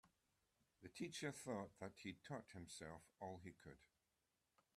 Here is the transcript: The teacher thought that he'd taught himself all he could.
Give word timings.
The 0.81 0.89
teacher 0.89 1.31
thought 1.31 1.77
that 1.77 1.91
he'd 1.97 2.23
taught 2.23 2.53
himself 2.53 3.03
all 3.19 3.39
he 3.43 3.51
could. 3.51 3.77